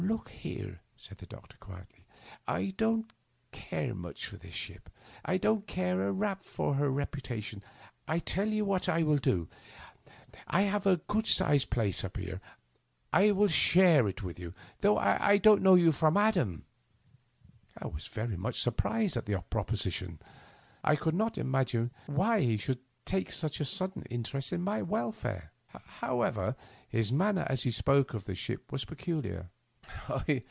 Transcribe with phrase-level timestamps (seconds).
[0.07, 2.05] Look here," said the doctor, quietly,"
[2.61, 3.09] I don't
[3.51, 4.89] care much for this ship.
[5.23, 7.63] I don't care a rap for her reputa tion.
[8.07, 9.47] I tell you what I will do.
[10.47, 12.41] I have a good sized Digitized by VjOOQIC THE UPPER BERTH, 29 place up here.
[13.13, 16.65] I will share it with you, though I don't know you from Adam,"
[17.79, 20.19] I was very much suprised at the proposition,
[20.83, 25.51] I could not imagine why he should take such a sudden interest in my welfare.
[25.71, 26.55] However,
[26.89, 29.49] his manner as he spoke of the ship was peculiar.